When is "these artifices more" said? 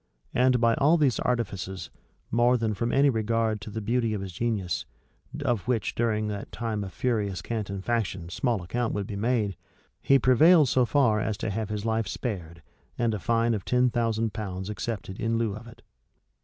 0.97-2.57